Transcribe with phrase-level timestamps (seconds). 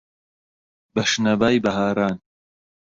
[0.93, 2.15] بە شنەبای بەهاران